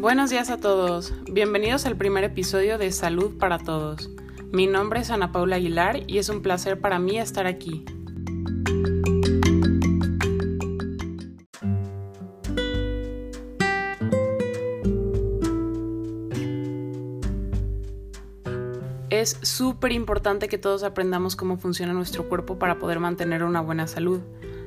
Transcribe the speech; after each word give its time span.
Buenos 0.00 0.30
días 0.30 0.48
a 0.48 0.58
todos, 0.58 1.12
bienvenidos 1.28 1.84
al 1.84 1.96
primer 1.96 2.22
episodio 2.22 2.78
de 2.78 2.92
Salud 2.92 3.36
para 3.36 3.58
Todos. 3.58 4.08
Mi 4.52 4.68
nombre 4.68 5.00
es 5.00 5.10
Ana 5.10 5.32
Paula 5.32 5.56
Aguilar 5.56 6.04
y 6.06 6.18
es 6.18 6.28
un 6.28 6.40
placer 6.40 6.80
para 6.80 7.00
mí 7.00 7.18
estar 7.18 7.48
aquí. 7.48 7.84
Es 19.10 19.36
súper 19.42 19.90
importante 19.90 20.46
que 20.46 20.58
todos 20.58 20.84
aprendamos 20.84 21.34
cómo 21.34 21.56
funciona 21.56 21.92
nuestro 21.92 22.28
cuerpo 22.28 22.56
para 22.60 22.78
poder 22.78 23.00
mantener 23.00 23.42
una 23.42 23.62
buena 23.62 23.88
salud. 23.88 24.20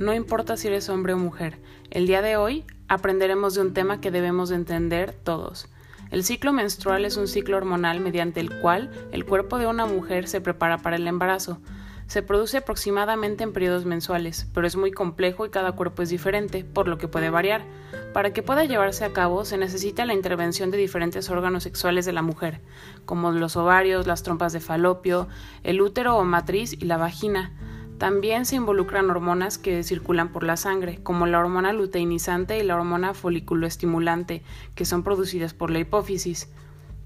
No 0.00 0.12
importa 0.14 0.56
si 0.56 0.66
eres 0.66 0.88
hombre 0.88 1.12
o 1.12 1.16
mujer, 1.16 1.60
el 1.90 2.08
día 2.08 2.22
de 2.22 2.36
hoy 2.36 2.64
aprenderemos 2.92 3.54
de 3.54 3.62
un 3.62 3.72
tema 3.72 4.02
que 4.02 4.10
debemos 4.10 4.50
de 4.50 4.56
entender 4.56 5.14
todos. 5.24 5.66
El 6.10 6.24
ciclo 6.24 6.52
menstrual 6.52 7.06
es 7.06 7.16
un 7.16 7.26
ciclo 7.26 7.56
hormonal 7.56 8.00
mediante 8.00 8.40
el 8.40 8.60
cual 8.60 8.90
el 9.12 9.24
cuerpo 9.24 9.56
de 9.56 9.66
una 9.66 9.86
mujer 9.86 10.28
se 10.28 10.42
prepara 10.42 10.76
para 10.76 10.96
el 10.96 11.08
embarazo. 11.08 11.58
Se 12.06 12.22
produce 12.22 12.58
aproximadamente 12.58 13.44
en 13.44 13.54
periodos 13.54 13.86
mensuales, 13.86 14.46
pero 14.52 14.66
es 14.66 14.76
muy 14.76 14.92
complejo 14.92 15.46
y 15.46 15.50
cada 15.50 15.72
cuerpo 15.72 16.02
es 16.02 16.10
diferente, 16.10 16.64
por 16.64 16.86
lo 16.86 16.98
que 16.98 17.08
puede 17.08 17.30
variar. 17.30 17.64
Para 18.12 18.34
que 18.34 18.42
pueda 18.42 18.66
llevarse 18.66 19.06
a 19.06 19.14
cabo 19.14 19.46
se 19.46 19.56
necesita 19.56 20.04
la 20.04 20.12
intervención 20.12 20.70
de 20.70 20.76
diferentes 20.76 21.30
órganos 21.30 21.62
sexuales 21.62 22.04
de 22.04 22.12
la 22.12 22.20
mujer, 22.20 22.60
como 23.06 23.32
los 23.32 23.56
ovarios, 23.56 24.06
las 24.06 24.22
trompas 24.22 24.52
de 24.52 24.60
falopio, 24.60 25.28
el 25.62 25.80
útero 25.80 26.18
o 26.18 26.24
matriz 26.24 26.74
y 26.74 26.84
la 26.84 26.98
vagina. 26.98 27.52
También 27.98 28.46
se 28.46 28.56
involucran 28.56 29.10
hormonas 29.10 29.58
que 29.58 29.82
circulan 29.82 30.30
por 30.32 30.42
la 30.42 30.56
sangre, 30.56 31.02
como 31.02 31.26
la 31.26 31.38
hormona 31.38 31.72
luteinizante 31.72 32.58
y 32.58 32.62
la 32.62 32.76
hormona 32.76 33.14
folículoestimulante, 33.14 34.42
que 34.74 34.84
son 34.84 35.02
producidas 35.04 35.54
por 35.54 35.70
la 35.70 35.78
hipófisis. 35.78 36.48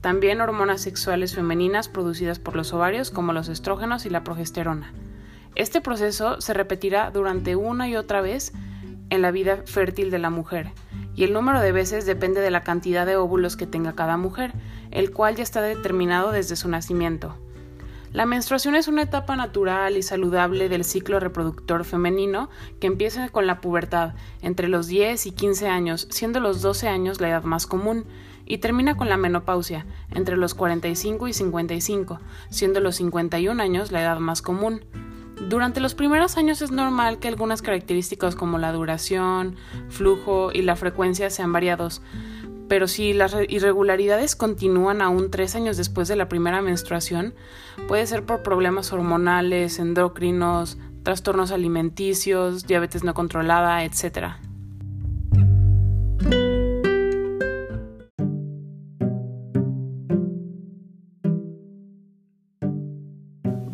También 0.01 0.41
hormonas 0.41 0.81
sexuales 0.81 1.35
femeninas 1.35 1.89
producidas 1.89 2.39
por 2.39 2.57
los 2.57 2.73
ovarios, 2.73 3.11
como 3.11 3.33
los 3.33 3.49
estrógenos 3.49 4.07
y 4.07 4.11
la 4.11 4.25
progesterona. 4.25 4.93
Este 5.55 5.81
proceso 5.81 6.41
se 6.41 6.55
repetirá 6.55 7.11
durante 7.11 7.57
una 7.57 7.89
y 7.89 7.97
otra 7.97 8.21
vez 8.21 8.53
en 9.11 9.23
la 9.23 9.31
vida 9.31 9.63
fértil 9.65 10.11
de 10.11 10.19
la 10.19 10.31
mujer, 10.31 10.73
y 11.15 11.25
el 11.25 11.33
número 11.33 11.61
de 11.61 11.73
veces 11.73 12.07
depende 12.07 12.41
de 12.41 12.51
la 12.51 12.63
cantidad 12.63 13.07
de 13.07 13.17
óvulos 13.17 13.57
que 13.57 13.67
tenga 13.67 13.95
cada 13.95 14.17
mujer, 14.17 14.53
el 14.91 15.11
cual 15.11 15.37
ya 15.37 15.43
está 15.43 15.63
determinado 15.63 16.31
desde 16.33 16.57
su 16.57 16.69
nacimiento. 16.69 17.37
La 18.13 18.27
menstruación 18.27 18.77
es 18.77 18.89
una 18.89 19.03
etapa 19.03 19.37
natural 19.37 19.97
y 19.97 20.03
saludable 20.03 20.69
del 20.69 20.85
ciclo 20.85 21.21
reproductor 21.21 21.85
femenino 21.85 22.49
que 22.81 22.87
empieza 22.87 23.29
con 23.29 23.47
la 23.47 23.61
pubertad, 23.61 24.15
entre 24.43 24.69
los 24.69 24.87
10 24.87 25.27
y 25.27 25.33
15 25.33 25.69
años, 25.69 26.07
siendo 26.11 26.41
los 26.41 26.63
12 26.63 26.89
años 26.89 27.21
la 27.21 27.29
edad 27.29 27.45
más 27.45 27.67
común, 27.67 28.07
y 28.47 28.59
termina 28.59 28.97
con 28.97 29.09
la 29.09 29.17
menopausia, 29.17 29.87
entre 30.13 30.37
los 30.37 30.55
45 30.55 31.29
y 31.29 31.33
55, 31.33 32.21
siendo 32.49 32.81
los 32.81 32.97
51 32.97 33.61
años 33.63 33.91
la 33.93 34.03
edad 34.03 34.19
más 34.19 34.41
común. 34.41 34.85
Durante 35.49 35.81
los 35.81 35.95
primeros 35.95 36.39
años 36.39 36.63
es 36.63 36.71
normal 36.71 37.19
que 37.19 37.29
algunas 37.29 37.61
características 37.61 38.35
como 38.35 38.59
la 38.59 38.73
duración, 38.73 39.57
flujo 39.89 40.51
y 40.53 40.63
la 40.63 40.77
frecuencia 40.77 41.29
sean 41.29 41.53
variados, 41.53 42.01
pero 42.69 42.89
si 42.89 43.13
las 43.13 43.37
irregularidades 43.49 44.37
continúan 44.37 45.03
aún 45.03 45.31
tres 45.31 45.55
años 45.55 45.77
después 45.77 46.09
de 46.09 46.17
la 46.17 46.29
primera 46.29 46.63
menstruación, 46.63 47.35
puede 47.89 48.07
ser 48.07 48.25
por 48.25 48.43
problemas 48.43 48.93
hormonales, 48.93 49.79
endocrinos, 49.79 50.79
trastornos 51.03 51.53
alimenticios, 51.53 52.67
diabetes 52.67 53.05
no 53.05 53.15
controlada, 53.15 53.85
etc. 53.85 54.37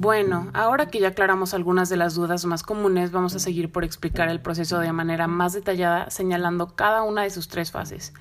Bueno, 0.02 0.50
ahora 0.52 0.86
que 0.86 0.98
ya 0.98 1.08
aclaramos 1.08 1.54
algunas 1.54 1.88
de 1.88 1.96
las 1.96 2.16
dudas 2.16 2.44
más 2.44 2.64
comunes, 2.64 3.12
vamos 3.12 3.36
a 3.36 3.38
seguir 3.38 3.70
por 3.70 3.84
explicar 3.84 4.28
el 4.28 4.40
proceso 4.40 4.80
de 4.80 4.92
manera 4.92 5.28
más 5.28 5.52
detallada, 5.52 6.10
señalando 6.10 6.74
cada 6.74 7.04
una 7.04 7.22
de 7.22 7.30
sus 7.30 7.46
tres 7.46 7.70
fases. 7.70 8.12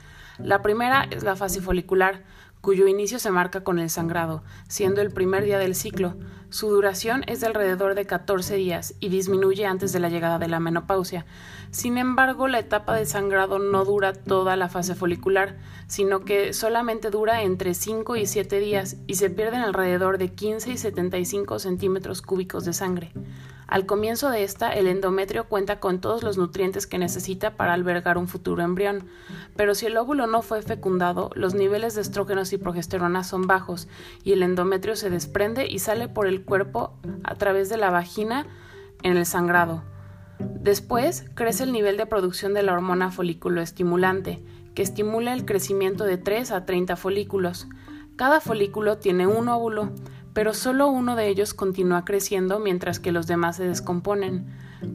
La 0.43 0.63
primera 0.63 1.07
es 1.11 1.23
la 1.23 1.35
fase 1.35 1.61
folicular, 1.61 2.23
cuyo 2.61 2.87
inicio 2.87 3.19
se 3.19 3.29
marca 3.29 3.63
con 3.63 3.77
el 3.77 3.89
sangrado, 3.89 4.43
siendo 4.67 5.01
el 5.01 5.11
primer 5.11 5.43
día 5.43 5.59
del 5.59 5.75
ciclo. 5.75 6.15
Su 6.49 6.69
duración 6.69 7.23
es 7.27 7.39
de 7.39 7.47
alrededor 7.47 7.93
de 7.95 8.05
14 8.05 8.55
días 8.55 8.95
y 8.99 9.09
disminuye 9.09 9.65
antes 9.65 9.93
de 9.93 9.99
la 9.99 10.09
llegada 10.09 10.39
de 10.39 10.47
la 10.47 10.59
menopausia. 10.59 11.25
Sin 11.69 11.97
embargo, 11.97 12.47
la 12.47 12.59
etapa 12.59 12.95
de 12.95 13.05
sangrado 13.05 13.59
no 13.59 13.85
dura 13.85 14.13
toda 14.13 14.55
la 14.55 14.67
fase 14.67 14.95
folicular, 14.95 15.57
sino 15.87 16.25
que 16.25 16.53
solamente 16.53 17.11
dura 17.11 17.43
entre 17.43 17.73
5 17.73 18.15
y 18.15 18.25
7 18.25 18.59
días 18.59 18.97
y 19.07 19.15
se 19.15 19.29
pierden 19.29 19.61
alrededor 19.61 20.17
de 20.17 20.29
15 20.29 20.71
y 20.71 20.77
75 20.77 21.59
centímetros 21.59 22.21
cúbicos 22.21 22.65
de 22.65 22.73
sangre. 22.73 23.11
Al 23.71 23.85
comienzo 23.85 24.29
de 24.29 24.43
esta, 24.43 24.69
el 24.73 24.85
endometrio 24.85 25.45
cuenta 25.45 25.79
con 25.79 26.01
todos 26.01 26.23
los 26.23 26.37
nutrientes 26.37 26.87
que 26.87 26.97
necesita 26.97 27.55
para 27.55 27.71
albergar 27.71 28.17
un 28.17 28.27
futuro 28.27 28.61
embrión, 28.61 29.07
pero 29.55 29.75
si 29.75 29.85
el 29.85 29.95
óvulo 29.95 30.27
no 30.27 30.41
fue 30.41 30.61
fecundado, 30.61 31.29
los 31.35 31.53
niveles 31.53 31.95
de 31.95 32.01
estrógenos 32.01 32.51
y 32.51 32.57
progesterona 32.57 33.23
son 33.23 33.47
bajos 33.47 33.87
y 34.25 34.33
el 34.33 34.43
endometrio 34.43 34.97
se 34.97 35.09
desprende 35.09 35.67
y 35.69 35.79
sale 35.79 36.09
por 36.09 36.27
el 36.27 36.43
cuerpo 36.43 36.97
a 37.23 37.35
través 37.35 37.69
de 37.69 37.77
la 37.77 37.91
vagina 37.91 38.45
en 39.03 39.15
el 39.15 39.25
sangrado. 39.25 39.83
Después 40.39 41.23
crece 41.33 41.63
el 41.63 41.71
nivel 41.71 41.95
de 41.95 42.05
producción 42.05 42.53
de 42.53 42.63
la 42.63 42.73
hormona 42.73 43.09
folículo 43.09 43.61
estimulante, 43.61 44.43
que 44.75 44.81
estimula 44.81 45.33
el 45.33 45.45
crecimiento 45.45 46.03
de 46.03 46.17
3 46.17 46.51
a 46.51 46.65
30 46.65 46.97
folículos. 46.97 47.69
Cada 48.17 48.41
folículo 48.41 48.97
tiene 48.97 49.27
un 49.27 49.47
óvulo, 49.47 49.93
pero 50.33 50.53
solo 50.53 50.87
uno 50.87 51.15
de 51.15 51.27
ellos 51.27 51.53
continúa 51.53 52.05
creciendo 52.05 52.59
mientras 52.59 52.99
que 52.99 53.11
los 53.11 53.27
demás 53.27 53.57
se 53.57 53.65
descomponen. 53.65 54.45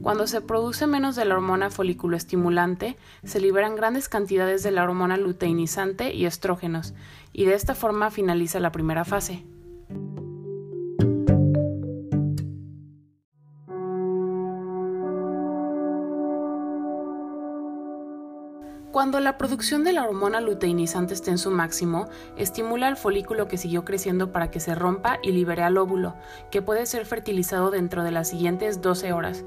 Cuando 0.01 0.27
se 0.27 0.41
produce 0.41 0.87
menos 0.87 1.15
de 1.15 1.25
la 1.25 1.35
hormona 1.35 1.69
folículo 1.69 2.17
estimulante, 2.17 2.97
se 3.23 3.39
liberan 3.39 3.75
grandes 3.75 4.09
cantidades 4.09 4.63
de 4.63 4.71
la 4.71 4.83
hormona 4.83 5.17
luteinizante 5.17 6.13
y 6.13 6.25
estrógenos, 6.25 6.93
y 7.31 7.45
de 7.45 7.53
esta 7.53 7.75
forma 7.75 8.11
finaliza 8.11 8.59
la 8.59 8.71
primera 8.71 9.05
fase. 9.05 9.45
Cuando 18.97 19.19
la 19.19 19.37
producción 19.37 19.83
de 19.83 19.93
la 19.93 20.03
hormona 20.03 20.41
luteinizante 20.41 21.13
esté 21.13 21.29
en 21.29 21.37
su 21.37 21.51
máximo, 21.51 22.09
estimula 22.35 22.87
al 22.87 22.97
folículo 22.97 23.47
que 23.47 23.59
siguió 23.59 23.85
creciendo 23.85 24.31
para 24.31 24.49
que 24.49 24.59
se 24.59 24.73
rompa 24.73 25.19
y 25.21 25.33
libere 25.33 25.61
al 25.61 25.77
óvulo, 25.77 26.15
que 26.49 26.63
puede 26.63 26.87
ser 26.87 27.05
fertilizado 27.05 27.69
dentro 27.69 28.03
de 28.03 28.09
las 28.09 28.29
siguientes 28.29 28.81
12 28.81 29.13
horas. 29.13 29.43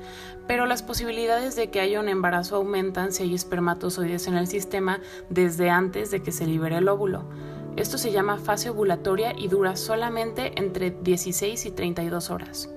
Pero 0.46 0.66
las 0.66 0.84
posibilidades 0.84 1.56
de 1.56 1.68
que 1.68 1.80
haya 1.80 1.98
un 1.98 2.08
embarazo 2.08 2.54
aumentan 2.54 3.10
si 3.10 3.24
hay 3.24 3.34
espermatozoides 3.34 4.28
en 4.28 4.36
el 4.36 4.46
sistema 4.46 5.00
desde 5.30 5.68
antes 5.68 6.12
de 6.12 6.22
que 6.22 6.30
se 6.30 6.46
libere 6.46 6.76
el 6.76 6.88
óvulo. 6.88 7.24
Esto 7.74 7.98
se 7.98 8.12
llama 8.12 8.38
fase 8.38 8.70
ovulatoria 8.70 9.32
y 9.36 9.48
dura 9.48 9.74
solamente 9.74 10.52
entre 10.60 10.92
16 10.92 11.66
y 11.66 11.70
32 11.72 12.30
horas. 12.30 12.68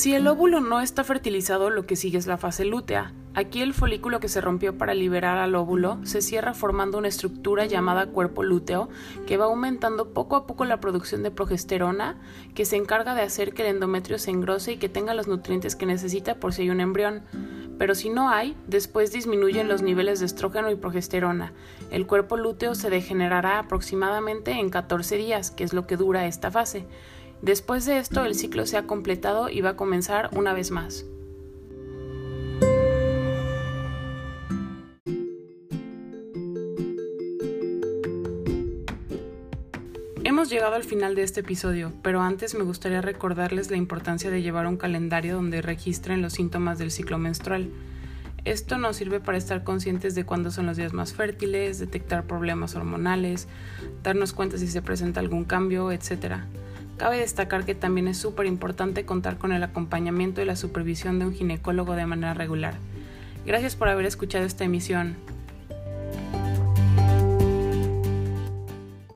Si 0.00 0.14
el 0.14 0.26
óvulo 0.28 0.62
no 0.62 0.80
está 0.80 1.04
fertilizado, 1.04 1.68
lo 1.68 1.84
que 1.84 1.94
sigue 1.94 2.16
es 2.16 2.26
la 2.26 2.38
fase 2.38 2.64
lútea. 2.64 3.12
Aquí 3.34 3.60
el 3.60 3.74
folículo 3.74 4.18
que 4.18 4.30
se 4.30 4.40
rompió 4.40 4.78
para 4.78 4.94
liberar 4.94 5.36
al 5.36 5.54
óvulo 5.54 5.98
se 6.04 6.22
cierra 6.22 6.54
formando 6.54 6.96
una 6.96 7.08
estructura 7.08 7.66
llamada 7.66 8.06
cuerpo 8.06 8.42
lúteo 8.42 8.88
que 9.26 9.36
va 9.36 9.44
aumentando 9.44 10.14
poco 10.14 10.36
a 10.36 10.46
poco 10.46 10.64
la 10.64 10.80
producción 10.80 11.22
de 11.22 11.30
progesterona 11.30 12.18
que 12.54 12.64
se 12.64 12.76
encarga 12.76 13.14
de 13.14 13.20
hacer 13.20 13.52
que 13.52 13.60
el 13.60 13.74
endometrio 13.74 14.18
se 14.18 14.30
engrose 14.30 14.72
y 14.72 14.76
que 14.78 14.88
tenga 14.88 15.12
los 15.12 15.28
nutrientes 15.28 15.76
que 15.76 15.84
necesita 15.84 16.36
por 16.36 16.54
si 16.54 16.62
hay 16.62 16.70
un 16.70 16.80
embrión. 16.80 17.22
Pero 17.78 17.94
si 17.94 18.08
no 18.08 18.30
hay, 18.30 18.56
después 18.66 19.12
disminuyen 19.12 19.68
los 19.68 19.82
niveles 19.82 20.20
de 20.20 20.26
estrógeno 20.26 20.70
y 20.70 20.76
progesterona. 20.76 21.52
El 21.90 22.06
cuerpo 22.06 22.38
lúteo 22.38 22.74
se 22.74 22.88
degenerará 22.88 23.58
aproximadamente 23.58 24.52
en 24.52 24.70
14 24.70 25.18
días, 25.18 25.50
que 25.50 25.64
es 25.64 25.74
lo 25.74 25.86
que 25.86 25.98
dura 25.98 26.26
esta 26.26 26.50
fase. 26.50 26.86
Después 27.42 27.86
de 27.86 27.98
esto 27.98 28.24
el 28.24 28.34
ciclo 28.34 28.66
se 28.66 28.76
ha 28.76 28.86
completado 28.86 29.48
y 29.48 29.62
va 29.62 29.70
a 29.70 29.76
comenzar 29.76 30.28
una 30.32 30.52
vez 30.52 30.70
más. 30.70 31.06
Hemos 40.22 40.50
llegado 40.50 40.74
al 40.74 40.84
final 40.84 41.14
de 41.14 41.22
este 41.22 41.40
episodio, 41.40 41.92
pero 42.02 42.20
antes 42.20 42.54
me 42.54 42.62
gustaría 42.62 43.00
recordarles 43.00 43.70
la 43.70 43.76
importancia 43.78 44.30
de 44.30 44.42
llevar 44.42 44.66
un 44.66 44.76
calendario 44.76 45.34
donde 45.34 45.62
registren 45.62 46.22
los 46.22 46.34
síntomas 46.34 46.78
del 46.78 46.90
ciclo 46.90 47.18
menstrual. 47.18 47.70
Esto 48.44 48.78
nos 48.78 48.96
sirve 48.96 49.20
para 49.20 49.38
estar 49.38 49.64
conscientes 49.64 50.14
de 50.14 50.24
cuándo 50.24 50.50
son 50.50 50.66
los 50.66 50.76
días 50.76 50.92
más 50.92 51.12
fértiles, 51.12 51.78
detectar 51.78 52.24
problemas 52.24 52.74
hormonales, 52.74 53.48
darnos 54.02 54.32
cuenta 54.32 54.56
si 54.56 54.68
se 54.68 54.82
presenta 54.82 55.20
algún 55.20 55.44
cambio, 55.44 55.90
etc. 55.90 56.44
Cabe 57.00 57.16
destacar 57.16 57.64
que 57.64 57.74
también 57.74 58.08
es 58.08 58.18
súper 58.18 58.44
importante 58.44 59.06
contar 59.06 59.38
con 59.38 59.52
el 59.52 59.62
acompañamiento 59.62 60.42
y 60.42 60.44
la 60.44 60.54
supervisión 60.54 61.18
de 61.18 61.24
un 61.24 61.32
ginecólogo 61.32 61.94
de 61.94 62.04
manera 62.04 62.34
regular. 62.34 62.74
Gracias 63.46 63.74
por 63.74 63.88
haber 63.88 64.04
escuchado 64.04 64.44
esta 64.44 64.64
emisión. 64.64 65.16